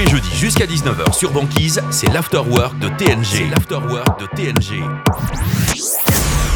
les 0.00 0.10
jeudis 0.10 0.34
jusqu'à 0.34 0.66
19h 0.66 1.12
sur 1.12 1.30
Banquise, 1.30 1.82
c'est 1.90 2.10
l'afterwork 2.12 2.78
de 2.78 2.88
TNG. 2.88 3.50
L'afterwork 3.50 4.18
de 4.20 4.26
TNG. 4.34 4.82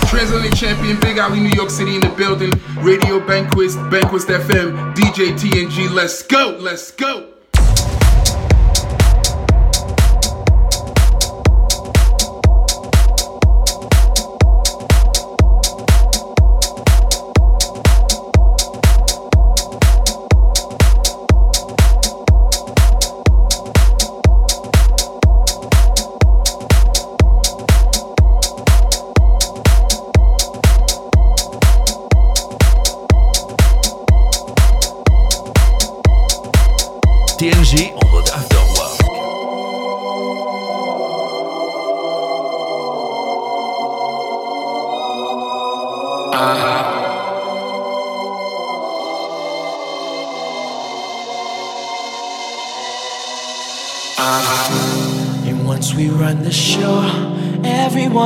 Transatlantic 0.07 0.57
champion, 0.57 0.95
big 1.03 1.19
Ali, 1.19 1.41
New 1.41 1.55
York 1.55 1.71
City 1.71 1.97
in 1.97 2.01
the 2.01 2.17
building. 2.17 2.53
Radio 2.83 3.21
Banquist, 3.21 3.79
Banquist 3.91 4.31
FM, 4.31 4.95
DJ 4.95 5.35
TNG, 5.37 5.93
let's 5.95 6.23
go, 6.23 6.57
let's 6.61 6.91
go. 6.93 7.34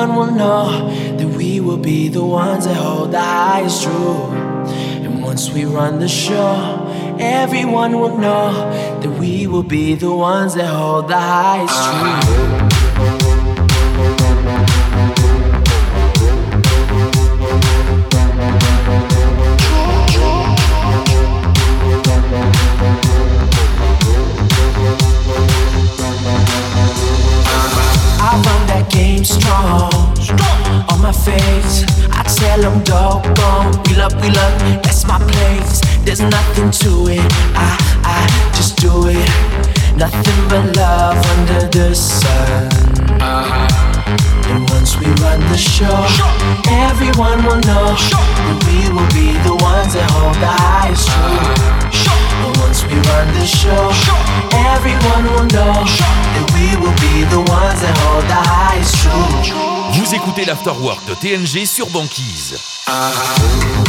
one 0.08 0.16
will 0.16 0.34
know 0.34 0.90
that 1.16 1.28
we 1.36 1.60
will 1.60 1.76
be 1.76 2.08
the 2.08 2.24
ones 2.24 2.64
that 2.64 2.76
hold 2.76 3.12
the 3.12 3.20
highest 3.20 3.82
truth. 3.82 4.32
And 5.04 5.22
once 5.22 5.50
we 5.50 5.64
run 5.64 5.98
the 6.00 6.08
show, 6.08 7.16
everyone 7.18 7.98
will 8.00 8.16
know 8.16 8.52
that 9.00 9.10
we 9.18 9.46
will 9.46 9.62
be 9.62 9.94
the 9.94 10.12
ones 10.12 10.54
that 10.54 10.66
hold 10.66 11.08
the 11.08 11.18
highest 11.18 12.68
truth. 12.68 12.77
strong. 29.24 29.92
On 30.90 31.00
my 31.00 31.12
face, 31.12 31.84
I 32.10 32.22
tell 32.22 32.60
them, 32.60 32.82
go. 32.84 33.22
We 33.86 33.96
love, 33.96 34.14
we 34.20 34.30
love, 34.30 34.82
that's 34.82 35.06
my 35.06 35.18
place. 35.18 35.80
There's 36.04 36.20
nothing 36.20 36.70
to 36.82 37.08
it, 37.08 37.32
I, 37.54 37.76
I 38.04 38.52
just 38.56 38.76
do 38.78 39.08
it. 39.08 39.28
Nothing 39.96 40.48
but 40.48 40.76
love 40.76 41.16
under 41.38 41.66
the 41.68 41.94
sun. 41.94 42.68
Uh-huh. 43.20 43.87
And 44.50 44.68
once 44.70 44.96
we 44.98 45.06
run 45.20 45.40
the 45.52 45.56
show, 45.58 46.06
everyone 46.88 47.44
will 47.44 47.60
know 47.68 47.92
that 47.92 48.58
we 48.66 48.88
will 48.94 49.08
be 49.12 49.36
the 49.44 49.54
ones 49.60 49.92
that 49.94 50.08
hold 50.16 50.34
the 50.36 50.48
highest 50.48 51.08
truth. 51.12 51.60
And 52.44 52.56
once 52.64 52.84
we 52.88 52.94
run 53.10 53.28
the 53.38 53.46
show, 53.46 53.92
everyone 54.72 55.24
will 55.32 55.48
know 55.52 55.84
that 56.34 56.46
we 56.56 56.66
will 56.80 56.96
be 57.04 57.24
the 57.28 57.40
ones 57.52 57.80
that 57.82 57.96
hold 58.04 58.24
the 58.24 58.40
highest 58.40 58.94
truth. 59.02 59.52
Vous 59.92 60.14
écoutez 60.14 60.44
l'Afterwork 60.44 61.04
de 61.06 61.14
TNG 61.14 61.66
sur 61.66 61.88
Banquise. 61.88 62.56
Uh 62.86 62.92
-huh. 62.92 63.88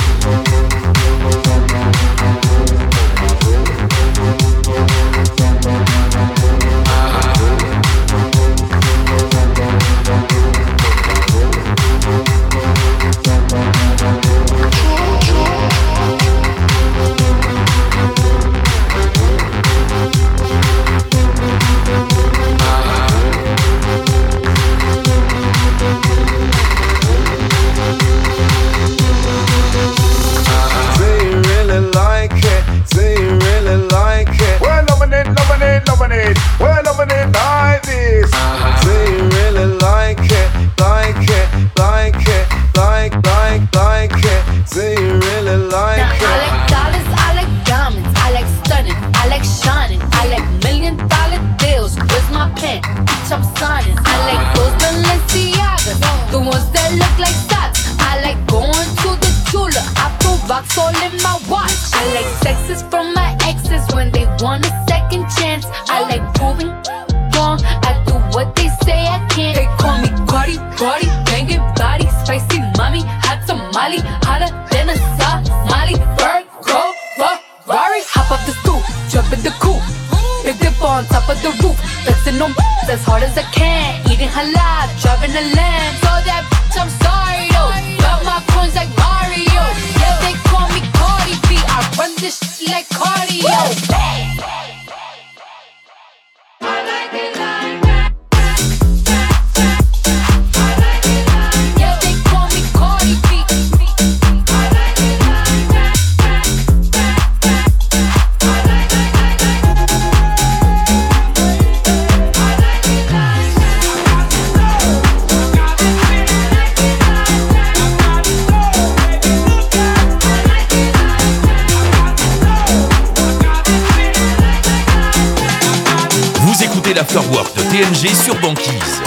conquise. 128.55 128.98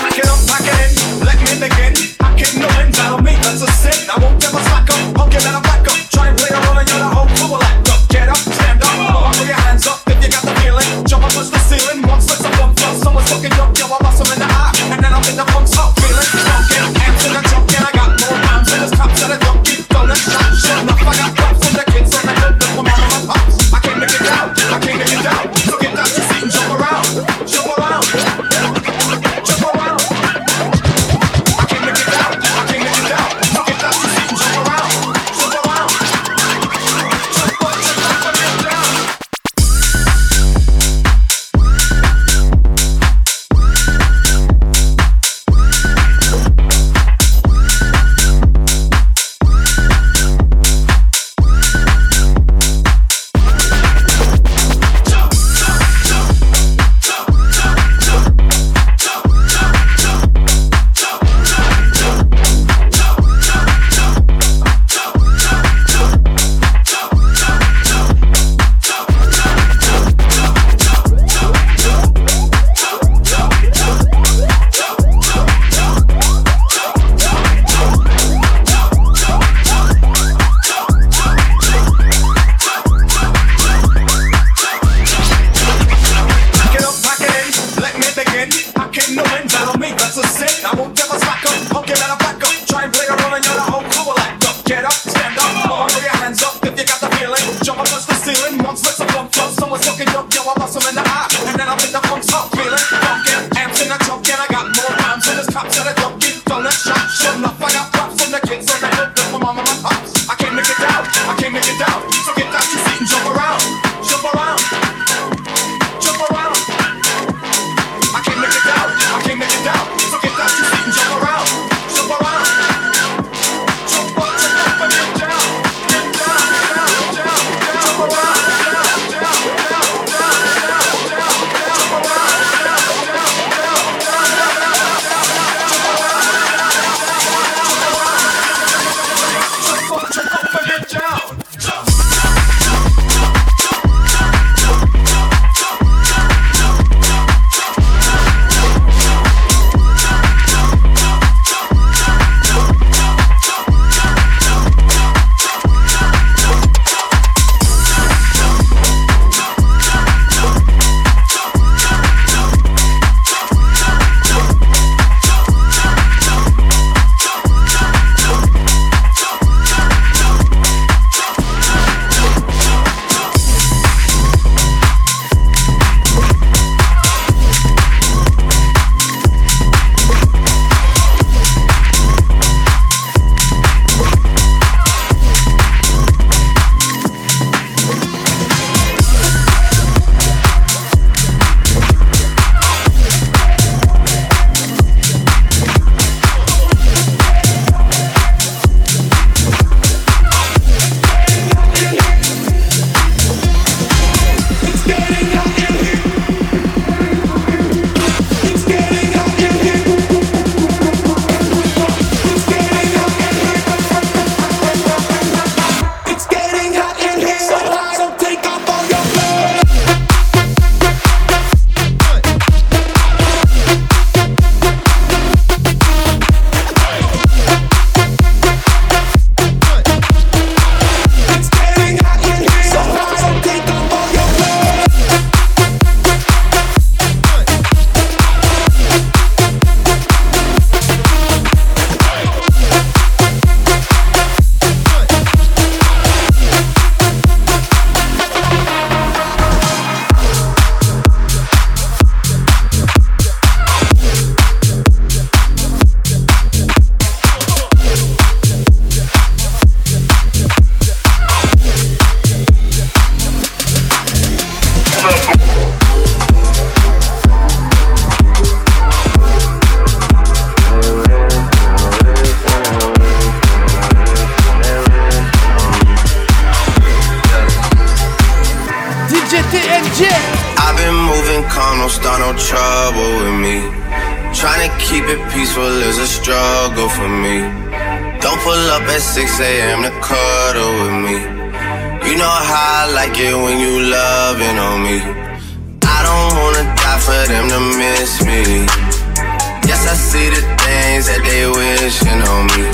wishing 301.93 302.23
on 302.23 302.47
me. 302.57 302.65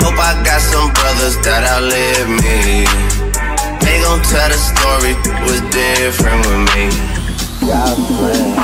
Hope 0.00 0.16
I 0.16 0.32
got 0.44 0.60
some 0.60 0.90
brothers 0.92 1.36
that 1.44 1.62
outlive 1.68 2.28
me. 2.40 2.88
They 3.84 4.00
gon' 4.00 4.22
tell 4.24 4.48
the 4.48 4.56
story 4.56 5.12
was 5.44 5.60
different 5.68 6.40
with 6.48 6.64
me. 6.72 6.88
God's 7.68 8.00
plan, 8.16 8.56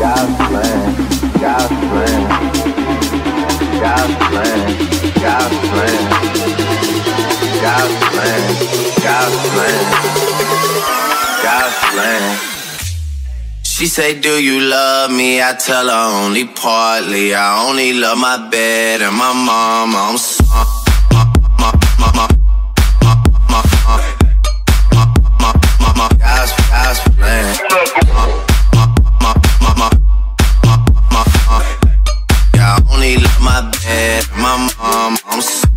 God's 0.00 0.32
plan, 0.48 0.80
God's 1.40 1.74
plan, 1.90 2.20
God's 3.80 4.14
plan, 4.28 4.60
God's 5.20 5.56
plan, 5.68 5.98
God's 7.60 7.94
plan, 8.08 8.42
God's 9.04 9.36
plan, 9.52 9.84
God's 11.44 11.76
plan. 11.92 12.59
She 13.80 13.86
say, 13.86 14.20
do 14.20 14.42
you 14.42 14.60
love 14.60 15.10
me? 15.10 15.40
I 15.40 15.54
tell 15.54 15.88
her 15.88 16.26
only 16.26 16.44
partly. 16.44 17.32
I 17.34 17.66
only 17.66 17.94
love 17.94 18.18
my 18.18 18.36
bed 18.50 19.00
and 19.00 19.16
my 19.16 19.32
mom. 19.32 19.96
I'm 19.96 20.18
sorry. 20.18 20.66
Yeah, 32.54 32.76
I 32.76 32.82
only 32.92 33.16
love 33.16 33.40
my 33.40 33.62
bed, 33.82 34.26
my 34.36 34.70
mom, 34.76 35.16
I'm 35.24 35.40
sorry. 35.40 35.69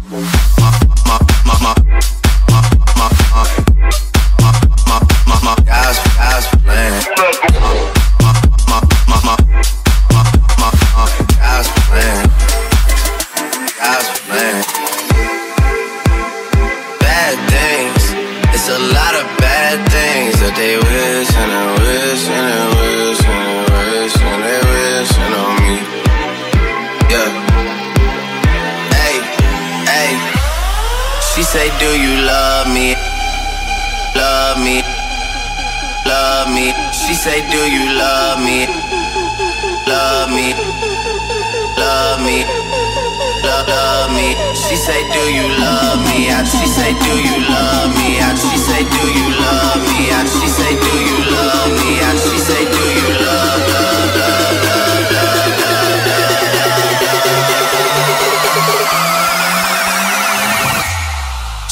Say, 44.84 45.00
Do 45.16 45.24
you 45.32 45.48
love 45.64 46.00
me? 46.08 46.28
And 46.28 46.46
she 46.46 46.68
say, 46.68 46.92
Do 46.92 47.14
you 47.28 47.38
love 47.48 47.90
me? 47.96 48.20
And 48.20 48.36
she 48.38 48.56
say, 48.68 48.84
Do 48.84 49.04
you 49.18 49.28
love 49.40 49.80
me? 49.88 50.12
And 50.12 50.28
she 50.28 50.48
say, 50.58 50.72
Do 50.76 50.94
you 51.08 51.18
love 51.32 51.72
me? 51.80 51.92
And 52.08 52.18
she 52.20 52.36
say, 52.48 52.62
Do 52.76 52.84
you 53.00 53.08
love, 53.24 53.64
love. 53.72 55.14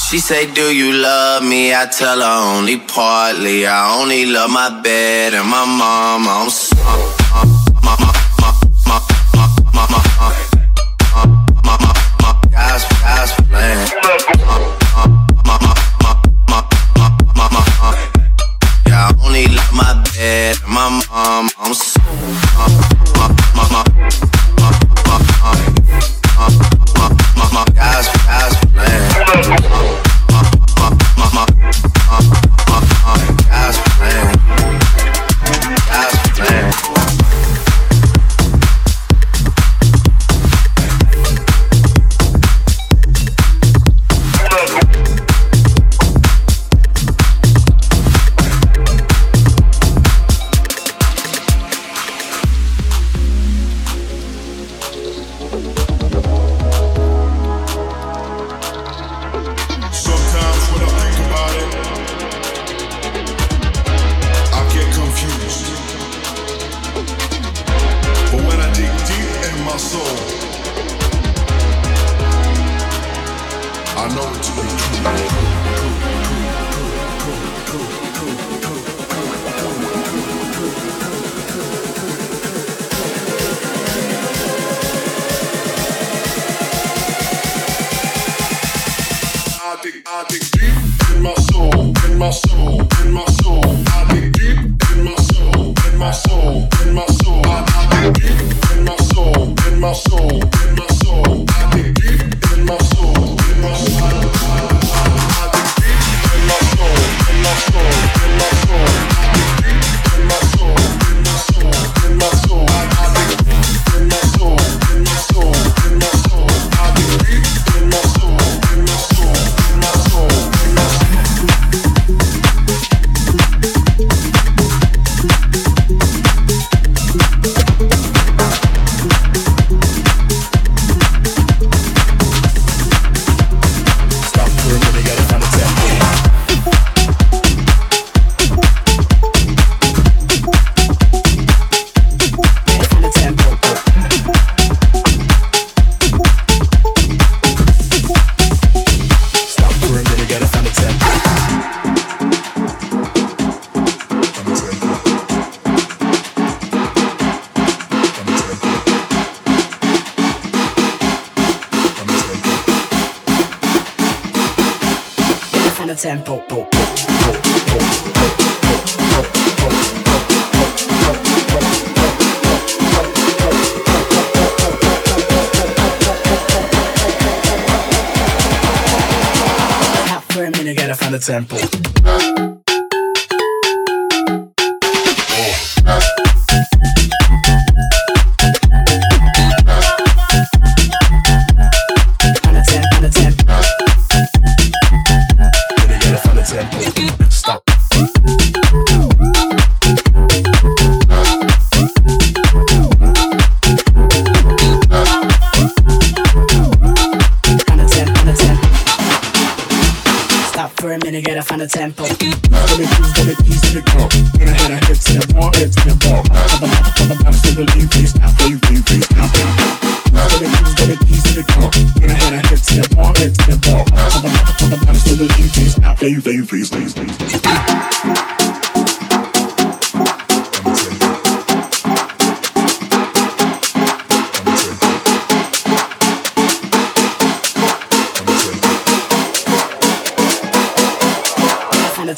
She 0.07 0.19
say, 0.19 0.49
Do 0.53 0.73
you 0.73 0.93
love 0.93 1.43
me? 1.43 1.75
I 1.75 1.85
tell 1.87 2.21
her 2.21 2.55
only 2.55 2.77
partly. 2.77 3.67
I 3.67 3.99
only 3.99 4.25
love 4.25 4.51
my 4.51 4.69
bed 4.81 5.33
and 5.33 5.49
my 5.49 5.65
mom. 5.65 6.29
I'm 6.29 6.49
sorry. 6.49 7.11
my 7.83 8.11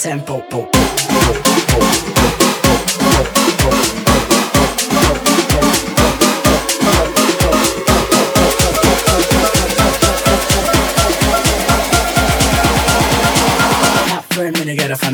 tempo. 0.03 0.72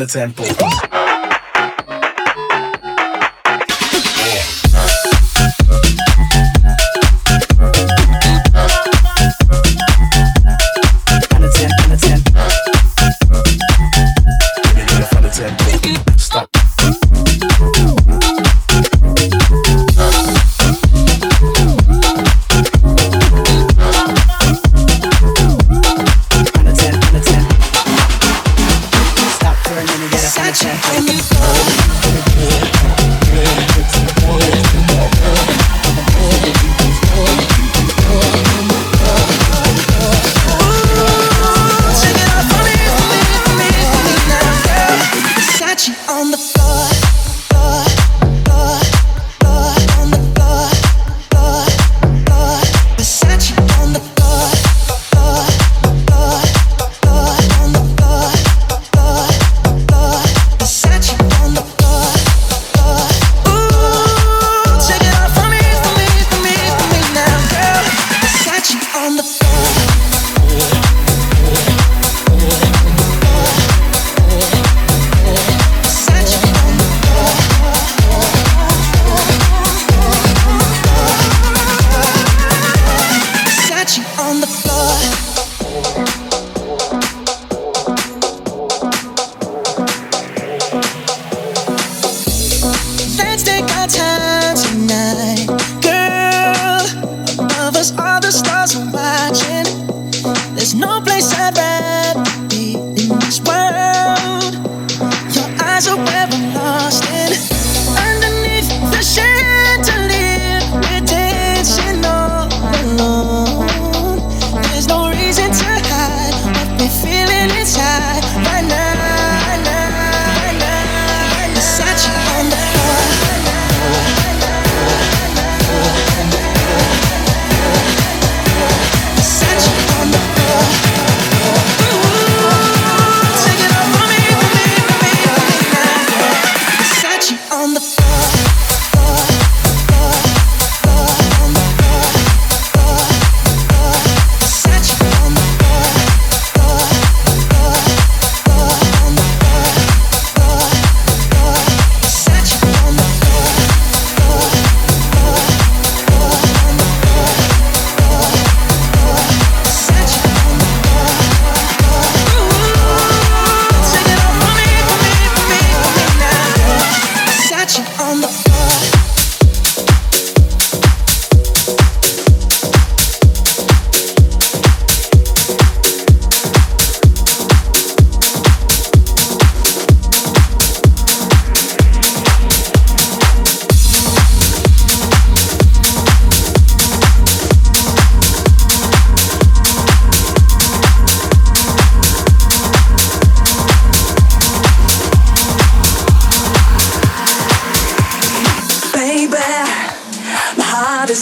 Tous 0.09 0.68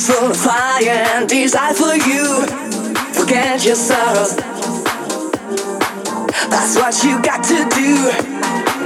full 0.07 0.31
of 0.31 0.37
fire 0.37 1.03
and 1.19 1.27
desire 1.27 1.73
for 1.73 1.91
you. 2.07 2.47
Forget 3.11 3.65
your 3.65 3.75
sorrows. 3.75 4.37
That's 6.47 6.73
what 6.79 6.95
you 7.03 7.19
got 7.19 7.43
to 7.51 7.57
do. 7.75 7.91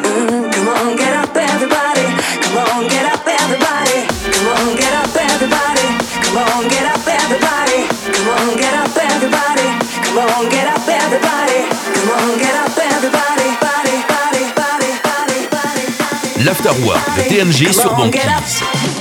Mm, 0.01 0.49
come 0.49 0.69
on, 0.73 0.97
get 0.97 1.13
up, 1.21 1.35
everybody. 1.37 2.05
Come 2.41 2.57
on, 2.65 2.89
get 2.89 3.05
up, 3.13 3.21
everybody. 3.21 3.97
Come 4.33 4.47
on, 4.49 4.73
get 4.81 4.93
up, 4.97 5.13
everybody. 5.13 5.87
Come 6.25 6.37
on, 6.41 6.61
get 6.73 6.89
up, 6.89 7.05
everybody. 7.05 7.79
Come 8.17 8.29
on, 8.33 8.57
get 8.57 8.75
up, 8.81 8.97
everybody. 8.97 9.69
Come 10.09 10.19
on, 10.25 10.49
get 10.49 10.67
up, 10.73 10.87
everybody. 10.89 11.59
Come 11.97 12.09
on, 12.17 12.31
get 12.41 12.55
up, 12.65 12.77
everybody. 12.89 13.47
Body, 13.61 13.95
body, 14.09 14.43
body, 14.57 14.91
body, 15.05 15.41
body, 15.53 15.81
body. 15.93 16.43
L'afterwork 16.45 17.03
de 17.15 17.21
TNG 17.29 17.71
sur 17.73 17.93
Banquise. 17.93 19.00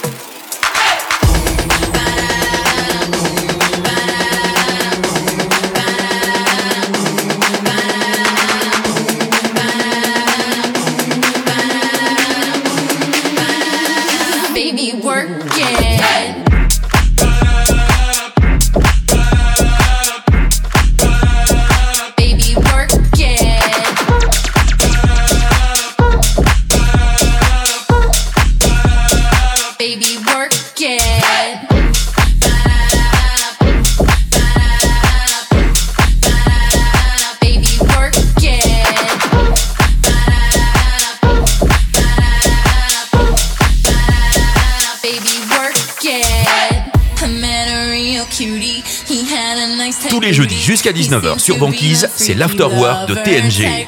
Jusqu'à 50.81 50.99
19h 50.99 51.37
sur 51.37 51.57
Banquise, 51.57 52.09
c'est 52.15 52.33
l'afterwork 52.33 53.07
de 53.07 53.13
TNG. 53.13 53.87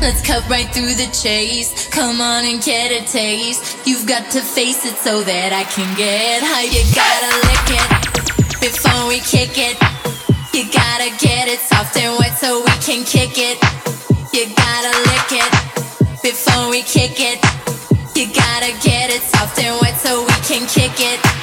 Let's 0.00 0.22
cut 0.22 0.44
right 0.48 0.70
through 0.72 0.94
the 0.94 1.10
chase. 1.12 1.88
Come 1.90 2.20
on 2.20 2.44
and 2.44 2.62
get 2.62 2.92
a 2.92 3.02
taste. 3.10 3.76
You've 3.86 4.06
got 4.06 4.30
to 4.30 4.40
face 4.40 4.84
it 4.84 4.94
so 5.02 5.24
that 5.24 5.52
I 5.52 5.64
can 5.74 5.88
get 5.96 6.42
high. 6.42 6.68
You 6.70 6.84
gotta 6.94 7.32
lick 7.48 7.70
it 7.74 8.60
before 8.60 9.08
we 9.08 9.18
kick 9.18 9.58
it. 9.58 9.76
You 10.54 10.70
gotta 10.70 11.10
get 11.18 11.48
it 11.48 11.58
soft 11.58 11.96
and 11.96 12.16
wet 12.20 12.38
so 12.38 12.62
we 12.62 12.70
can 12.86 13.04
kick 13.04 13.36
it. 13.36 13.58
You 14.32 14.46
gotta 14.54 14.94
lick 15.10 15.42
it 15.42 16.22
before 16.22 16.70
we 16.70 16.82
kick 16.82 17.18
it. 17.18 17.42
You 18.14 18.26
gotta 18.26 18.72
get 18.80 19.10
it 19.10 19.22
soft 19.22 19.58
and 19.58 19.76
wet 19.80 19.96
so 19.98 20.20
we 20.20 20.34
can 20.46 20.68
kick 20.68 21.00
it. 21.00 21.35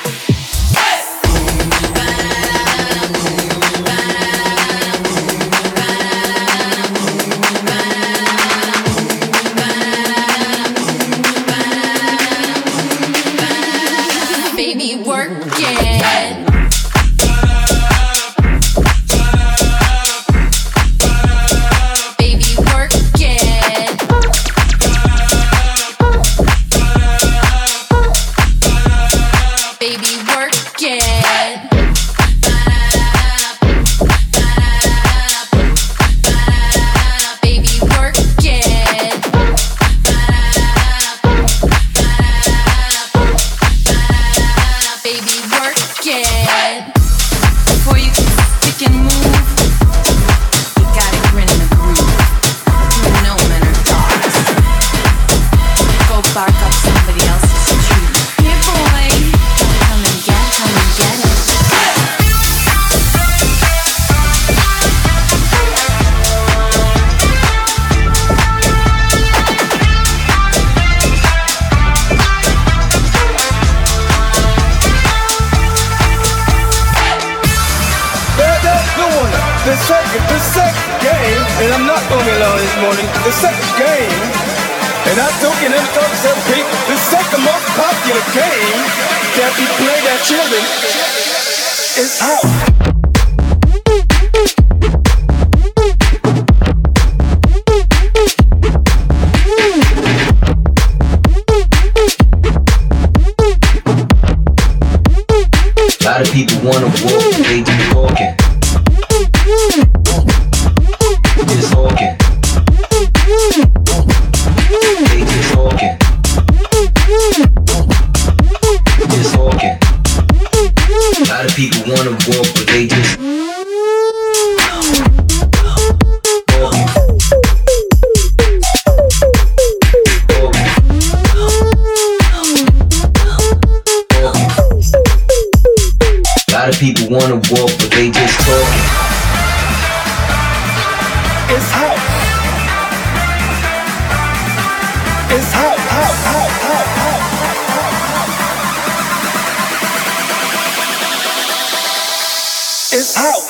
this 153.03 153.17
out. 153.17 153.43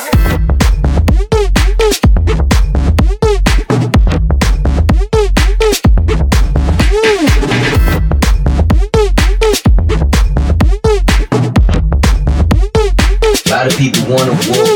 A 13.46 13.50
lot 13.50 13.68
of 13.68 13.78
people 13.78 14.04
wanna 14.10 14.32
war. 14.32 14.73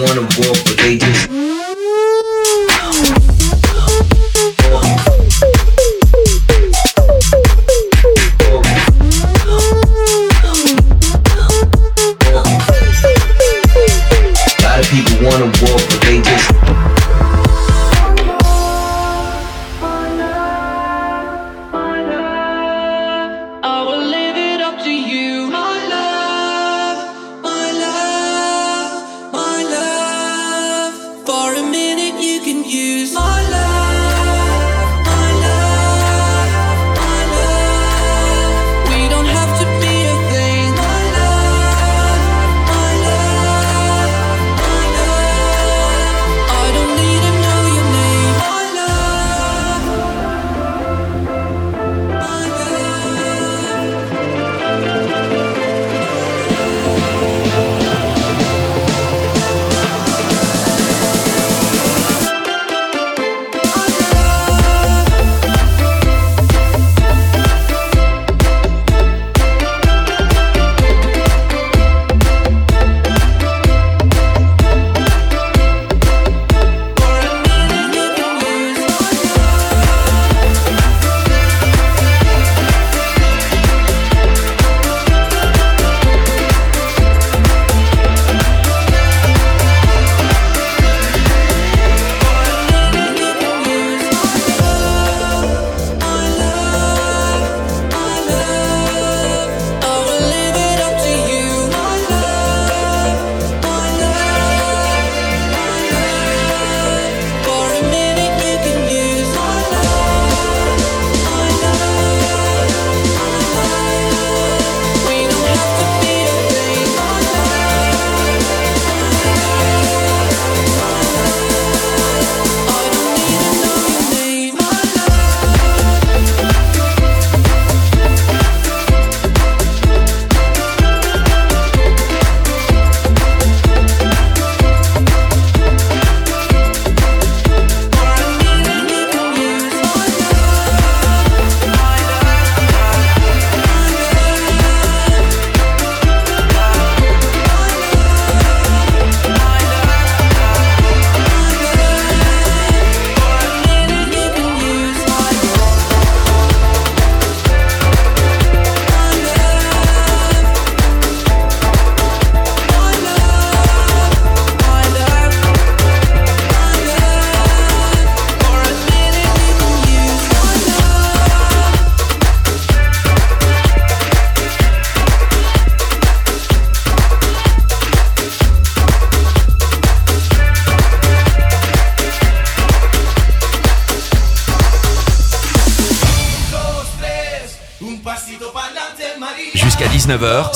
wanna 0.00 0.22
walk 0.38 0.57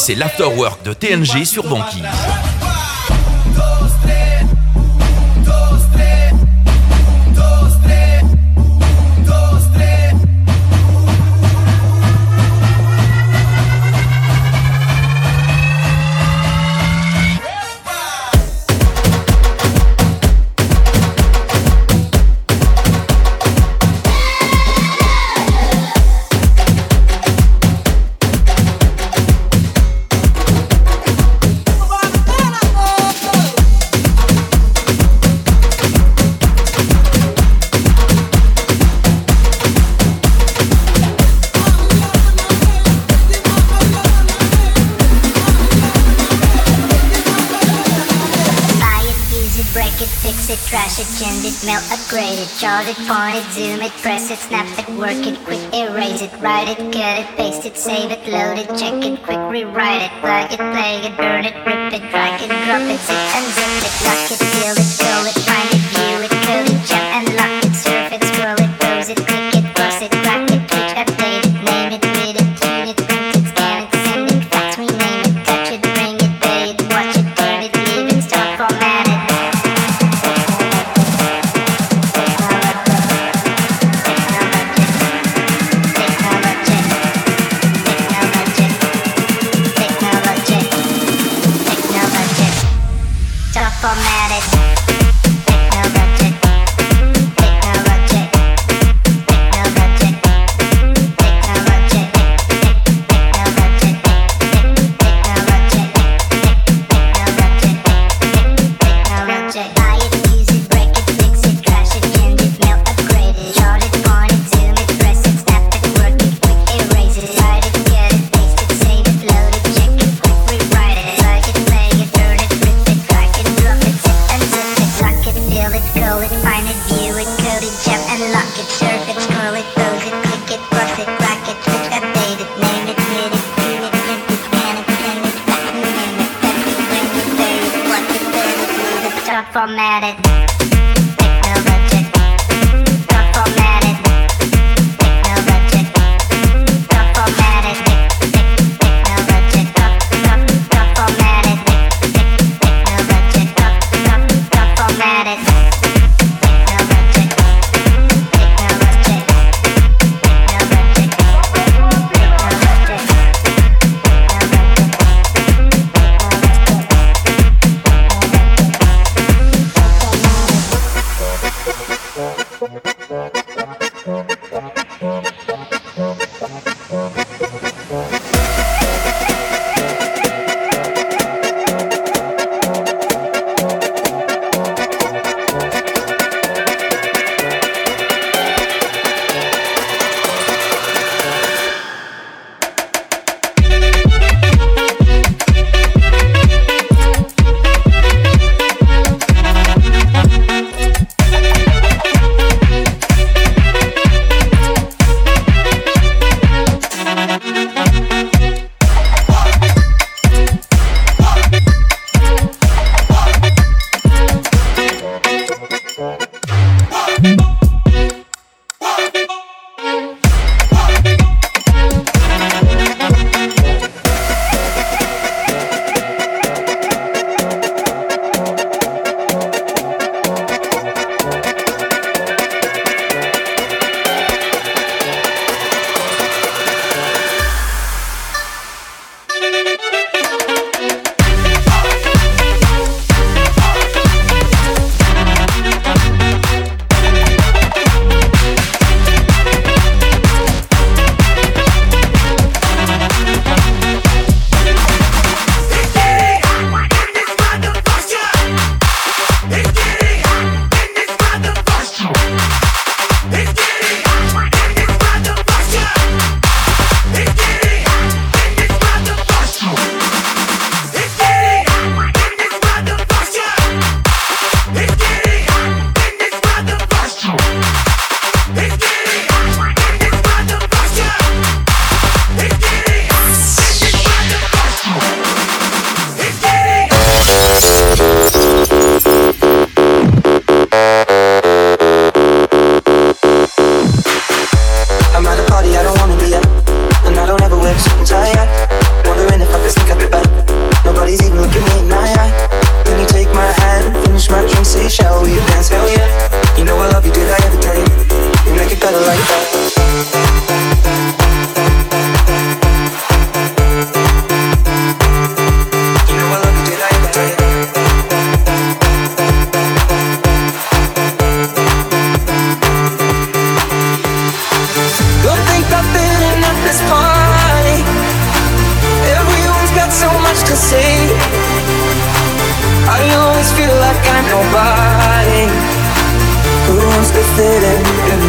c'est 0.03 0.17
l'afterwork 0.17 0.83
de 0.83 0.95
TNG 0.95 1.45
sur 1.45 1.63
Banquise. 1.69 2.03
mail, 51.65 51.81
upgrade 51.91 52.39
it, 52.39 52.49
chart 52.59 52.87
it, 52.89 52.97
point 53.07 53.37
it, 53.37 53.45
zoom 53.53 53.81
it, 53.81 53.93
press 54.03 54.31
it, 54.31 54.39
snap 54.39 54.67
it, 54.79 54.89
work 54.97 55.23
it, 55.27 55.39
quick 55.45 55.63
erase 55.75 56.23
it, 56.23 56.33
write 56.41 56.69
it, 56.69 56.79
cut 56.93 57.21
it, 57.21 57.27
paste 57.37 57.65
it, 57.65 57.77
save 57.77 58.11
it, 58.11 58.27
load 58.27 58.59
it, 58.59 58.69
check 58.79 59.05
it, 59.05 59.23
quick 59.23 59.39
rewrite 59.51 60.03
it, 60.03 60.13
plug 60.21 60.53
it, 60.53 60.59
play 60.59 61.01
it, 61.07 61.17
burn 61.17 61.45
it, 61.45 61.55
rip 61.67 61.93
it, 61.93 62.03
drag 62.11 62.43
it, 62.43 62.49
drop 62.49 62.83
it, 62.83 63.01
zip 63.07 63.17
and 63.37 63.47
zip 63.55 63.73
it, 63.89 63.95
lock 64.05 64.31
it, 64.31 64.39
fill 64.39 64.77
it, 64.77 64.85
fill 64.85 65.27
it. 65.27 65.42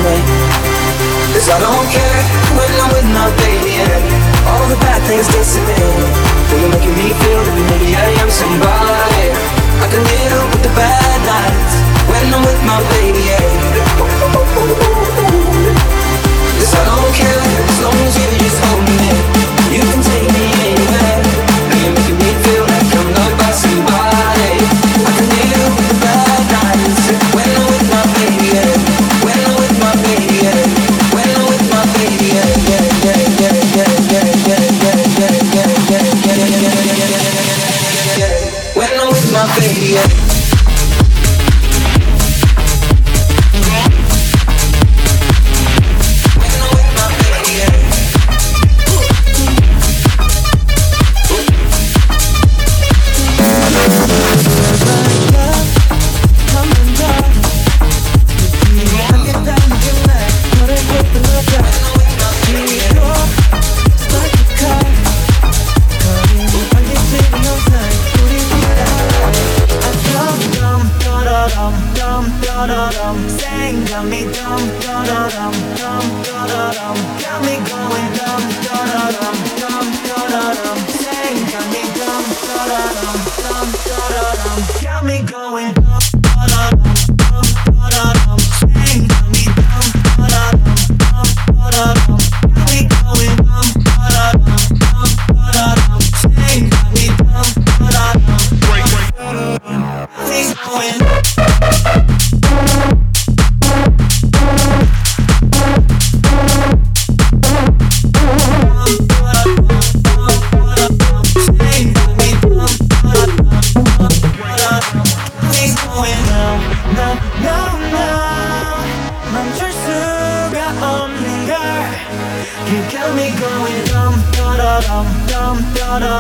me. 0.03 0.17
Cause 1.31 1.47
I 1.49 1.57
don't 1.63 1.87
care 1.87 2.21
when 2.59 2.71
I'm 2.83 2.91
with 2.91 3.07
my 3.15 3.27
baby 3.39 3.79
and 3.79 4.03
all 4.47 4.65
the 4.67 4.77
bad 4.83 4.99
things 5.07 5.27
disappear. 5.31 5.79
Well, 5.79 6.59
you're 6.59 6.73
making 6.75 6.95
me 6.99 7.07
feel 7.23 7.41
that 7.41 7.57
maybe 7.71 7.95
I 7.95 8.07
am 8.19 8.29
somebody. 8.29 9.27
I 9.79 9.85
can 9.87 10.03
deal 10.03 10.39
with 10.51 10.63
the 10.67 10.73
bad 10.75 11.19
nights 11.23 11.75
when 12.11 12.25
I'm 12.35 12.43
with 12.43 12.61
my 12.67 12.79
baby. 12.99 13.31
And 13.31 13.63
Cause 16.59 16.73
I 16.75 16.83
don't 16.83 17.13
care 17.15 17.43
as 17.63 17.79
long 17.83 17.97
as 18.03 18.13
you 18.19 18.42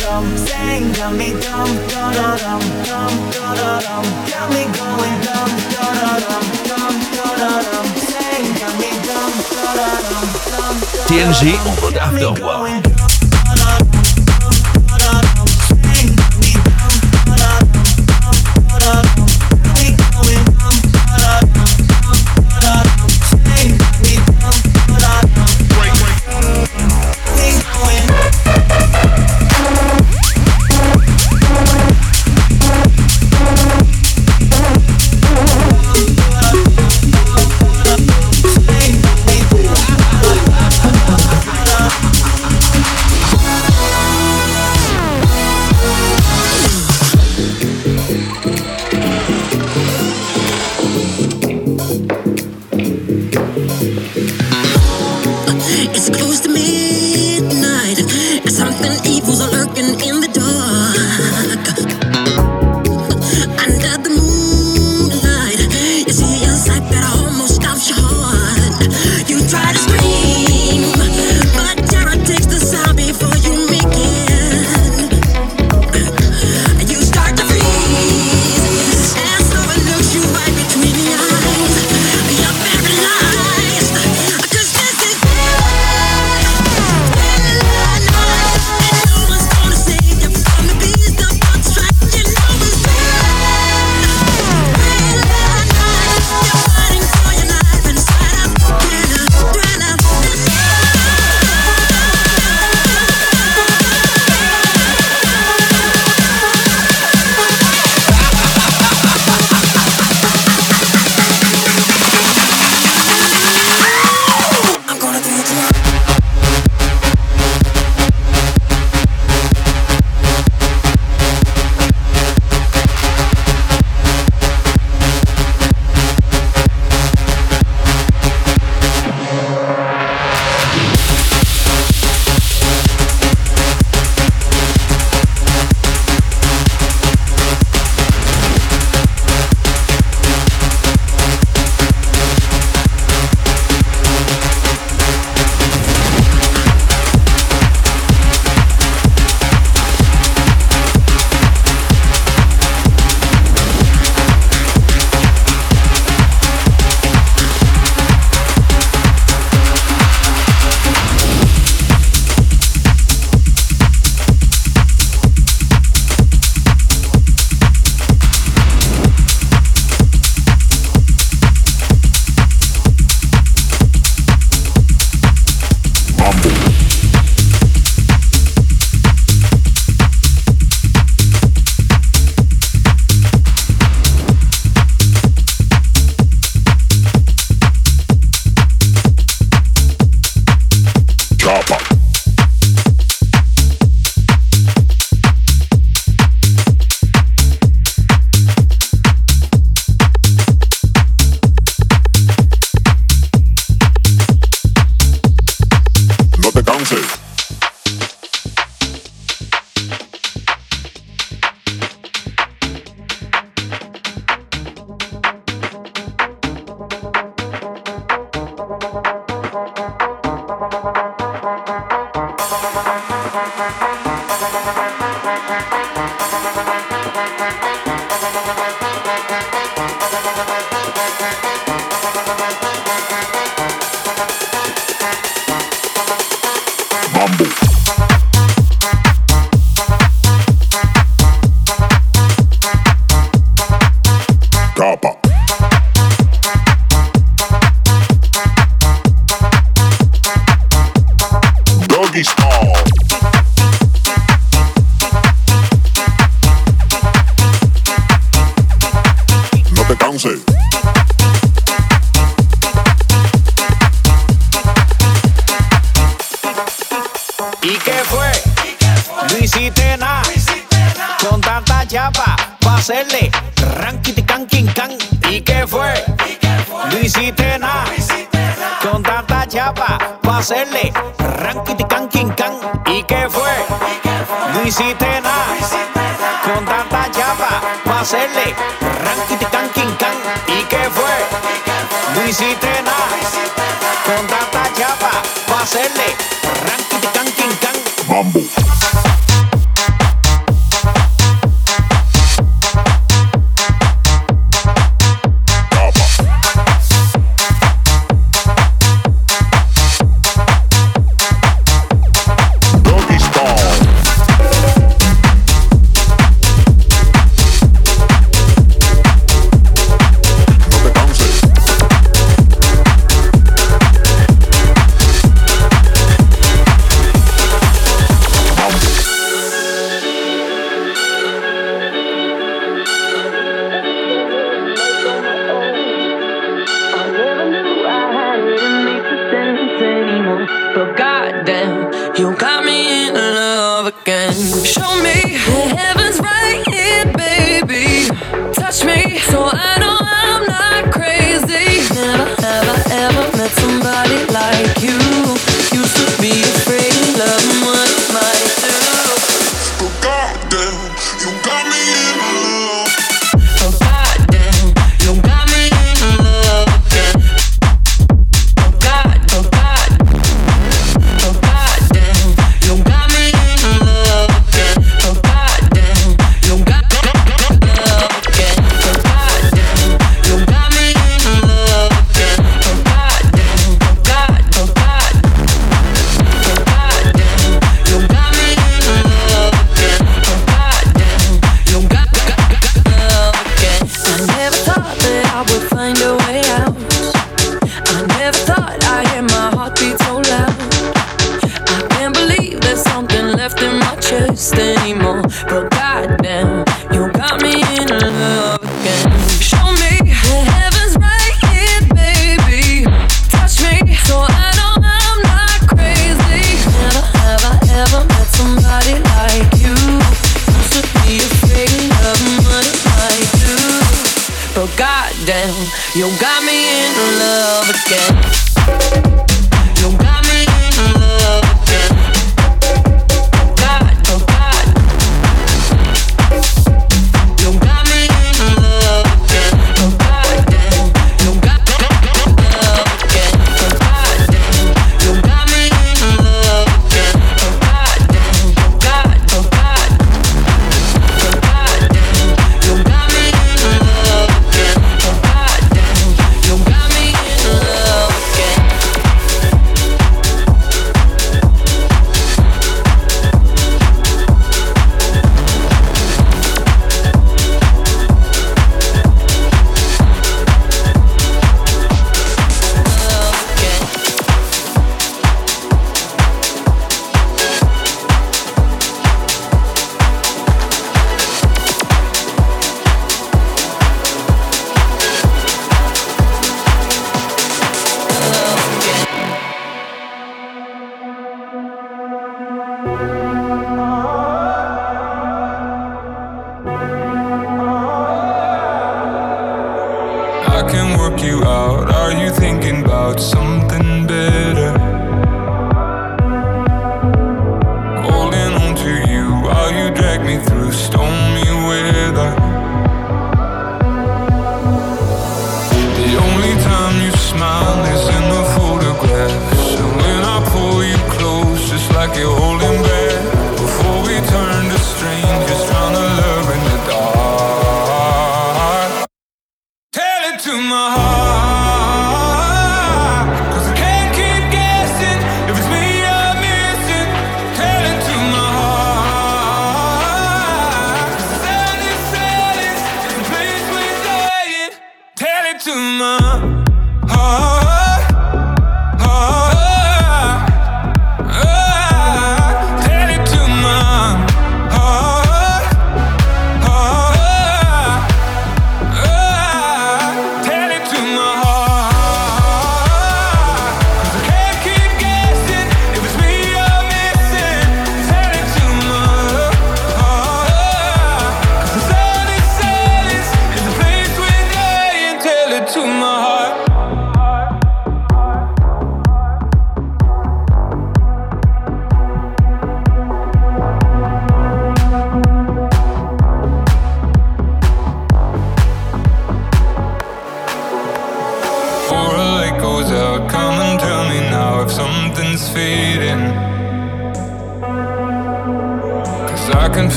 dum 0.00 0.36
Sang 0.36 0.92
got 0.92 1.12
me 1.14 1.30
dumb 1.44 1.70
dum 1.90 2.12
dum 2.42 2.62
dum 2.88 3.14
dum 3.34 4.04
Got 4.30 4.46
me 4.54 4.62
going 4.78 5.18
dumb 5.26 5.52
dum 5.74 5.94
dum 6.24 6.44
dum 6.68 6.94
dum 7.16 7.86
Sang 8.10 8.46
got 8.60 8.74
me 8.80 8.90
dumb 9.08 9.34
dum 9.54 9.78
dum 10.10 10.28
dum 10.50 10.74
TNG 11.08 11.42
on 11.66 11.74
mode 11.80 11.98
after 11.98 12.87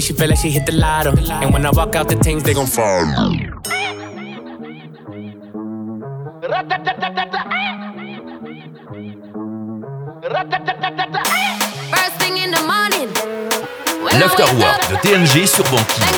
me, 0.00 0.06
she 0.06 0.12
feel 0.14 0.28
like 0.28 0.38
she 0.38 0.50
hit 0.50 0.66
the 0.66 0.72
lotto. 0.72 1.10
And 1.42 1.52
when 1.52 1.66
I 1.66 1.70
walk 1.70 1.94
out, 1.94 2.08
the 2.08 2.16
things 2.16 2.42
they 2.42 2.54
gon' 2.54 2.66
follow. 2.66 3.32
First 11.94 12.16
thing 12.20 12.36
in 12.38 12.50
the 12.50 12.62
morning, 12.72 13.08
when 14.04 14.14
I 14.14 14.26
wake 14.26 14.38
L'Afterwork 14.38 14.80
de 14.90 14.96
TNG 15.02 15.46
sur 15.46 15.64
Banquise. 15.64 16.10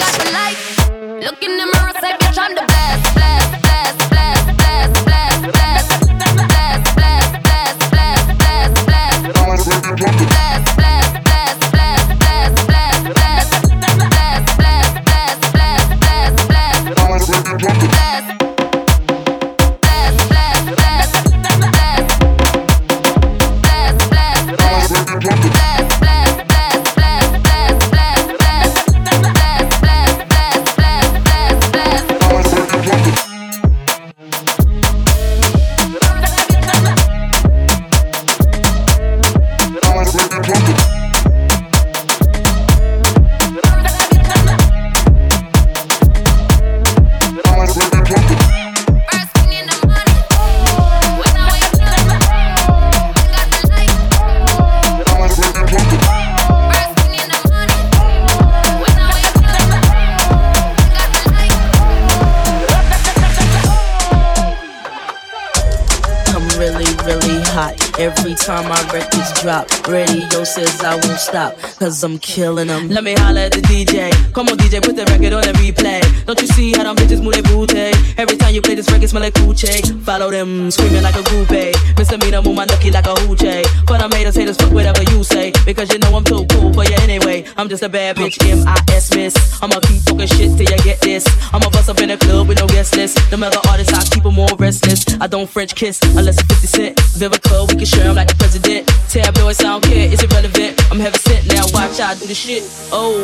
places 70.55 70.83
I 70.85 71.02
won't 71.13 71.21
stop, 71.21 71.59
cause 71.79 72.03
I'm 72.03 72.19
killing 72.19 72.69
them. 72.69 72.89
Let 72.89 73.05
me 73.05 73.15
holler 73.15 73.41
at 73.41 73.53
the 73.53 73.61
DJ. 73.61 74.11
Come 74.33 74.49
on, 74.49 74.57
DJ, 74.57 74.83
put 74.83 74.97
the 74.97 75.05
record 75.05 75.33
on 75.33 75.43
the 75.43 75.53
replay. 75.61 76.01
Don't 76.25 76.41
you 76.41 76.47
see 76.47 76.73
how 76.73 76.85
them 76.85 76.97
bitches 76.97 77.23
move 77.23 77.35
their 77.35 77.43
booty? 77.43 77.93
Every 78.17 78.37
time 78.37 78.55
you 78.55 78.63
play 78.63 78.75
this 78.75 78.91
record, 78.91 79.09
smell 79.11 79.23
like 79.23 79.35
coochie. 79.35 79.83
Follow 80.05 80.31
them, 80.31 80.71
screaming 80.71 81.03
like 81.03 81.17
a 81.17 81.23
groupie. 81.23 81.75
Misdemeanor, 81.99 82.41
move 82.43 82.57
my 82.57 82.67
nookie 82.67 82.93
like 82.93 83.07
a 83.07 83.15
hoochie. 83.15 83.65
But 83.87 84.01
I'm 84.01 84.11
haters, 84.11 84.37
haters, 84.37 84.57
fuck 84.57 84.73
whatever 84.73 85.03
you 85.13 85.23
say. 85.23 85.53
Because 85.67 85.93
you 85.93 85.99
know 85.99 86.17
I'm 86.17 86.25
too 86.25 86.47
cool 86.51 86.73
for 86.73 86.85
you 86.85 86.97
anyway. 87.01 87.45
I'm 87.57 87.69
just 87.69 87.83
a 87.83 87.89
bad 87.89 88.17
bitch, 88.17 88.41
M.I.S. 88.49 89.15
miss. 89.15 89.35
I'ma 89.63 89.81
keep 89.81 90.05
talking 90.05 90.27
shit 90.27 90.57
till 90.57 90.71
you 90.71 90.83
get 90.83 91.01
this. 91.03 91.27
I'ma 91.53 91.69
bust 91.71 91.91
up 91.91 92.01
in 92.01 92.11
a 92.11 92.17
club 92.17 92.49
with 92.49 92.59
no 92.59 92.67
guest 92.69 92.97
list. 92.97 93.19
Them 93.31 93.43
other 93.43 93.61
artists, 93.69 93.93
I 93.93 94.03
keep 94.15 94.23
them 94.23 94.35
more 94.35 94.55
restless. 94.59 95.05
I 95.21 95.27
don't 95.27 95.49
French 95.49 95.75
kiss 95.75 96.01
unless 96.17 96.41
it's 96.41 96.63
50 96.63 96.67
cent. 96.67 96.97
Vivica, 97.21 97.69
we 97.69 97.75
can 97.77 97.85
share 97.85 98.09
'em 98.09 98.17
like 98.17 98.29
the 98.29 98.37
president. 98.37 98.89
Tabloids, 99.11 99.61
I 99.61 99.65
don't 99.65 99.85
care, 99.85 100.09
it's 100.11 100.23
irrelevant. 100.23 100.81
I'm 100.91 101.02
heaven 101.03 101.19
sent 101.19 101.47
now, 101.49 101.65
watch 101.75 102.01
I 102.01 102.15
do 102.15 102.27
the 102.27 102.35
shit. 102.35 102.63
Oh. 102.93 103.19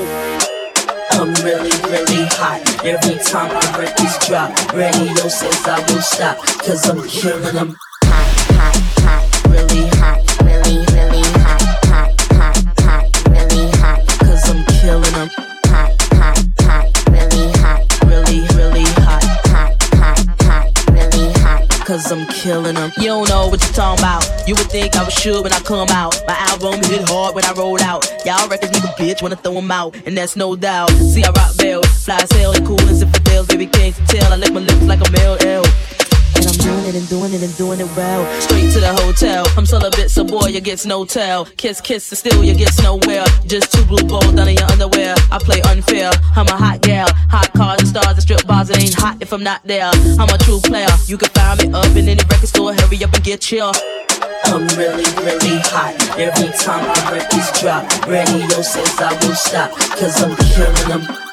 I'm 1.12 1.33
really, 1.45 1.70
really 1.87 2.26
hot. 2.35 2.59
Every 2.85 3.22
time 3.22 3.55
my 3.55 3.79
records 3.79 4.18
drop, 4.26 4.51
radio 4.72 5.29
says 5.29 5.66
I 5.66 5.79
won't 5.79 6.03
stop, 6.03 6.39
cause 6.59 6.89
I'm 6.89 7.07
killing 7.07 7.55
them. 7.55 7.76
Hot, 8.05 8.31
hot, 8.59 8.76
hot, 9.07 9.26
really 9.47 9.87
hot, 9.95 10.22
really 10.43 10.85
hot, 10.85 10.88
cause 22.09 22.19
I'm 22.19 22.27
killing 22.29 22.75
them. 22.75 22.91
You 22.97 23.07
don't 23.07 23.29
know 23.29 23.49
what 23.49 23.63
you're 23.63 23.73
talking 23.73 24.03
about. 24.03 24.25
You 24.49 24.55
would 24.55 24.71
think 24.71 24.97
I 24.97 25.05
was 25.05 25.13
sure 25.13 25.43
when 25.43 25.53
I 25.53 25.61
come 25.61 25.89
out. 25.91 26.21
My 26.27 26.35
album 26.51 26.83
hit 26.85 27.09
hard 27.09 27.35
when 27.35 27.45
I 27.45 27.53
rolled 27.53 27.83
out. 27.83 28.07
Y'all 28.25 28.49
records 28.49 28.77
a 28.79 28.81
bitch 28.99 29.23
wanna 29.23 29.37
throw 29.37 29.57
'em 29.57 29.71
out, 29.71 29.95
and 30.07 30.17
that's 30.17 30.37
no 30.37 30.57
doubt. 30.57 30.91
See, 30.91 31.25
I 31.25 31.31
rock 31.31 31.57
bells, 31.57 31.87
fly 32.05 32.25
sail, 32.33 32.53
and 32.53 32.67
cool 32.67 32.81
as 32.89 33.05
fails. 33.25 33.47
Baby, 33.47 33.67
can't 33.67 33.95
tell? 34.09 34.33
I 34.33 34.37
lick 34.37 34.53
my 34.53 34.61
lips 34.61 34.85
like 34.85 35.07
a 35.07 35.11
male 35.11 35.37
L. 35.41 35.65
Doing 36.59 36.85
it 36.87 36.95
and 36.95 37.09
doing 37.09 37.33
it 37.33 37.43
and 37.43 37.57
doing 37.57 37.81
it 37.81 37.97
well. 37.97 38.41
Straight 38.41 38.73
to 38.73 38.81
the 38.81 38.93
hotel. 38.93 39.47
I'm 39.57 39.67
celibate, 39.67 40.11
so 40.11 40.25
boy, 40.25 40.49
you 40.49 40.61
gets 40.61 40.85
no 40.87 41.05
tell. 41.05 41.45
Kiss, 41.57 41.81
kiss, 41.81 42.11
and 42.11 42.19
still 42.19 42.45
you 42.45 42.55
gets 42.55 42.83
nowhere. 42.83 43.25
Just 43.47 43.73
two 43.73 43.85
blue 43.85 44.07
balls 44.09 44.33
down 44.33 44.49
in 44.49 44.57
your 44.57 44.71
underwear. 44.71 45.15
I 45.31 45.39
play 45.39 45.61
unfair. 45.63 46.11
I'm 46.37 46.47
a 46.47 46.57
hot 46.57 46.83
gal. 46.83 47.09
Hot 47.31 47.53
cars 47.53 47.81
and 47.81 47.89
stars 47.89 48.07
and 48.07 48.23
strip 48.23 48.47
bars. 48.47 48.71
It 48.71 48.83
ain't 48.83 48.95
hot 48.95 49.19
if 49.21 49.33
I'm 49.33 49.43
not 49.43 49.63
there. 49.65 49.91
I'm 50.19 50.29
a 50.29 50.39
true 50.39 50.61
player. 50.61 50.89
You 51.07 51.19
can 51.19 51.31
find 51.31 51.61
me 51.61 51.73
up 51.73 51.95
in 51.97 52.09
any 52.09 52.23
record 52.25 52.49
store. 52.49 52.75
Hurry 52.75 53.05
up 53.05 53.13
and 53.13 53.25
get 53.25 53.51
your. 53.53 53.73
I'm 54.45 54.67
really, 54.79 55.05
really 55.23 55.61
hot. 55.71 55.95
Every 56.19 56.49
time 56.59 56.87
my 56.87 57.13
records 57.13 57.61
drop, 57.61 57.85
radio 58.07 58.63
says 58.63 58.99
I 58.99 59.13
won't 59.23 59.37
stop. 59.37 59.71
Cause 59.99 60.23
I'm 60.23 60.35
killing 60.37 61.07
them. 61.07 61.28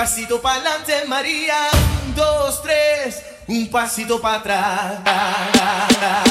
pasito 0.00 0.40
para 0.40 0.54
adelante, 0.54 1.04
María. 1.08 1.68
Dos, 2.16 2.62
tres. 2.62 3.22
Un 3.46 3.68
pasito 3.68 4.18
para 4.18 4.36
atrás. 4.38 6.29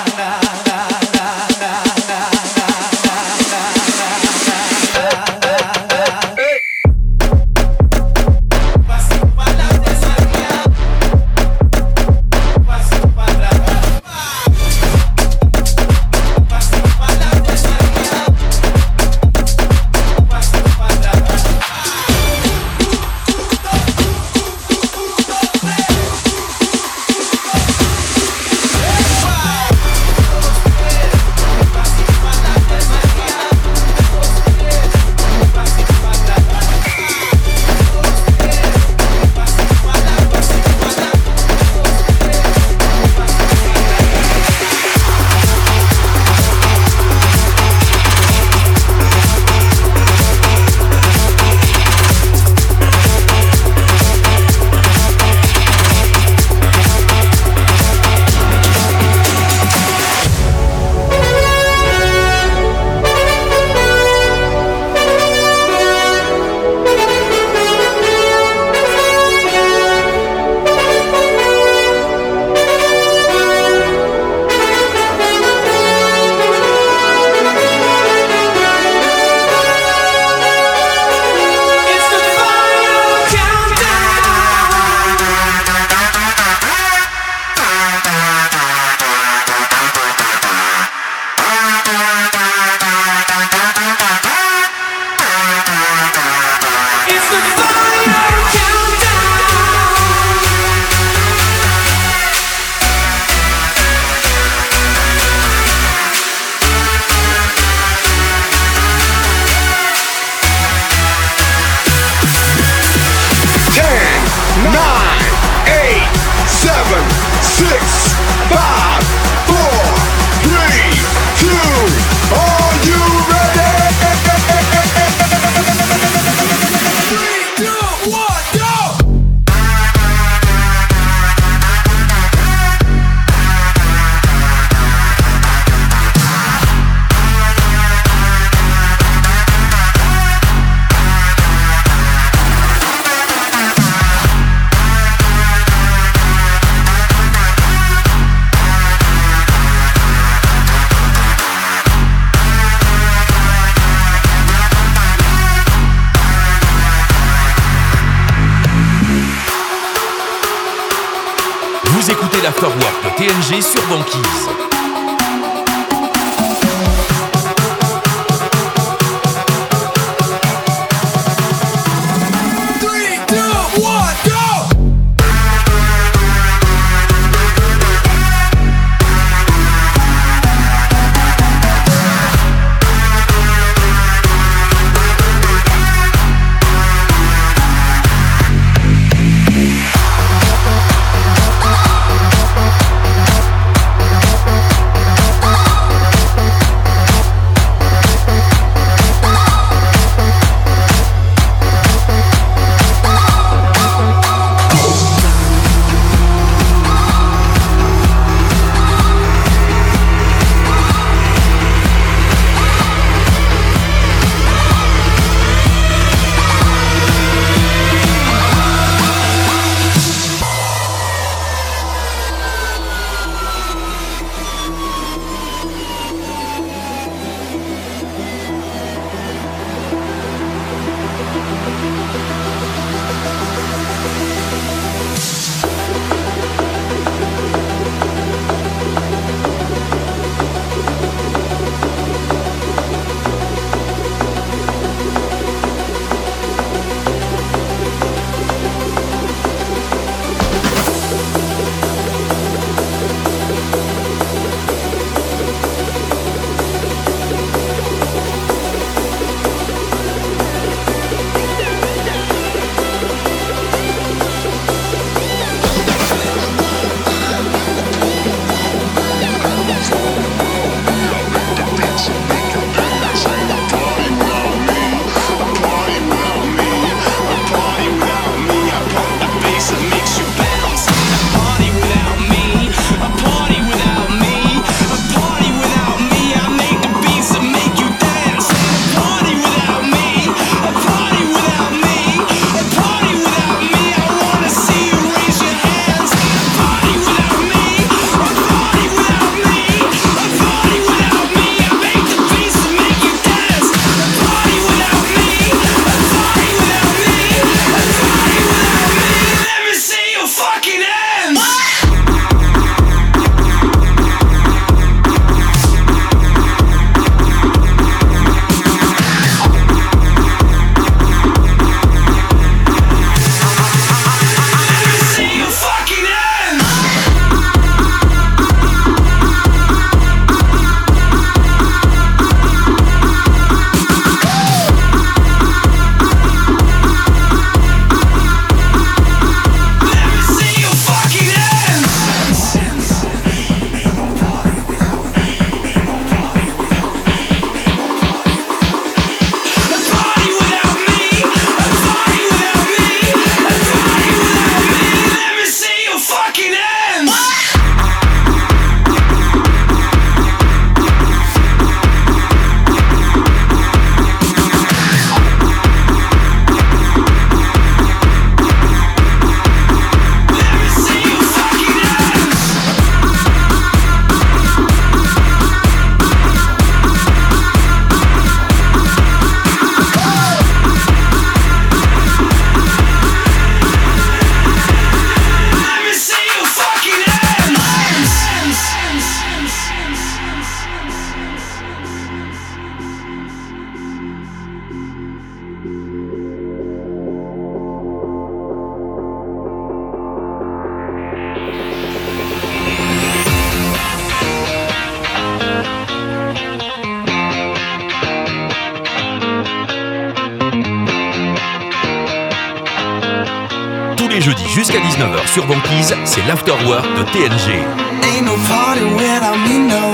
Banquise, 415.80 415.96
c'est 416.06 416.26
l'afterwork 416.28 416.86
de 416.98 417.04
TNG. 417.12 417.64
Ain't 418.04 418.26
no 418.26 418.36
party 418.48 418.84
without 418.96 419.38
me, 419.48 419.60
no. 419.60 419.94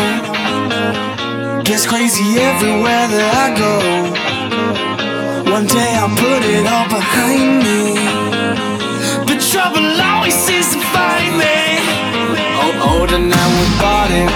Gets 1.63 1.85
crazy 1.85 2.39
everywhere 2.39 3.07
that 3.07 3.33
I 3.35 3.49
go. 3.55 3.79
One 5.51 5.67
day 5.67 5.95
I'll 5.95 6.09
put 6.09 6.43
it 6.43 6.65
all 6.65 6.87
behind 6.89 7.63
me. 7.63 7.95
But 9.27 9.39
trouble 9.51 10.01
always 10.01 10.33
seems 10.33 10.73
to 10.73 10.79
find 10.79 11.37
me. 11.37 11.79
Oh, 12.61 12.99
older 12.99 13.19
now 13.19 13.47
we 13.59 13.65
bought 13.79 14.11
it. 14.11 14.29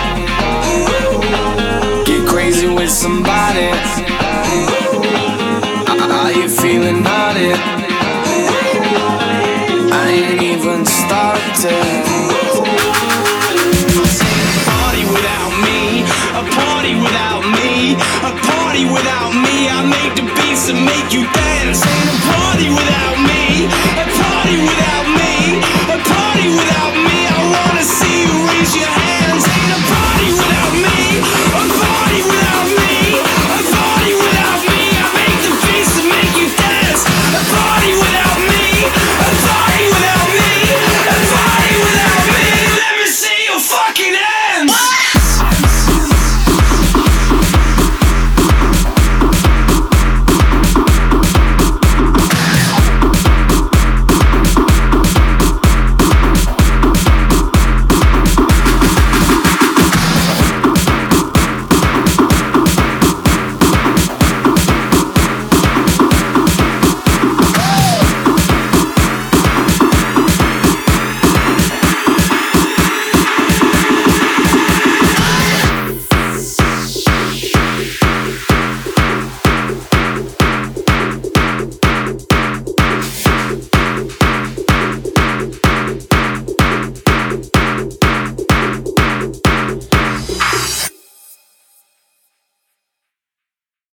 Get 2.06 2.28
crazy 2.28 2.68
with 2.68 2.92
somebody. 2.92 3.72
Are 6.12 6.32
you 6.32 6.48
feeling 6.50 7.02
naughty? 7.04 7.54
I 7.54 7.89
Ain't 10.20 10.42
even 10.42 10.86
started. 10.86 11.56
to. 11.64 11.70
A 11.70 12.12
party 14.68 15.04
without 15.08 15.54
me, 15.64 16.04
a 16.36 16.44
party 16.60 16.94
without 17.00 17.44
me, 17.56 17.96
a 18.28 18.32
party 18.44 18.84
without 18.84 19.32
me. 19.32 19.70
I 19.72 19.80
make 19.88 20.16
the 20.20 20.28
beats 20.36 20.68
make 20.76 21.14
you 21.16 21.24
dance. 21.24 21.80
Ain't 21.88 22.10
a 22.12 22.18
party 22.36 22.68
without 22.68 23.16
me, 23.32 23.72
a 23.96 24.06
party 24.20 24.56
without 24.60 25.08
me, 25.20 25.34
a 25.88 25.98
party 26.04 26.48
without 26.52 26.94
me. 27.00 27.18
I 27.24 27.40
wanna 27.56 27.84
see 27.88 28.28
you 28.28 28.36
raise 28.52 28.76
your 28.76 28.92
hands. 28.92 29.48
Ain't 29.48 29.72
a 29.72 29.80
party. 29.88 30.09